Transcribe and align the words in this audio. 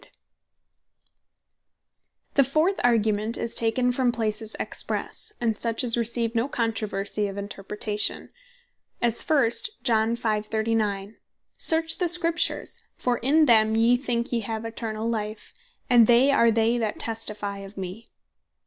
From 2.33 2.33
Formall 2.33 2.33
And 2.33 2.33
Cleer 2.33 2.33
Texts 2.33 2.33
The 2.33 2.51
fourth 2.53 2.79
Argument 2.83 3.37
is 3.37 3.53
taken 3.53 3.91
from 3.91 4.11
places 4.11 4.55
expresse, 4.59 5.31
and 5.39 5.55
such 5.59 5.83
as 5.83 5.95
receive 5.95 6.33
no 6.33 6.49
controversie 6.49 7.29
of 7.29 7.37
Interpretation; 7.37 8.29
as 8.99 9.21
first, 9.21 9.69
John 9.83 10.15
5. 10.15 10.47
39. 10.47 11.17
"Search 11.55 11.99
the 11.99 12.07
Scriptures, 12.07 12.81
for 12.95 13.19
in 13.19 13.45
them 13.45 13.75
yee 13.75 13.95
thinke 13.95 14.31
yee 14.31 14.39
have 14.39 14.65
eternall 14.65 15.07
life; 15.07 15.53
and 15.87 16.07
they 16.07 16.31
are 16.31 16.49
they 16.49 16.79
that 16.79 16.97
testifie 16.97 17.59
of 17.63 17.77
mee." 17.77 18.07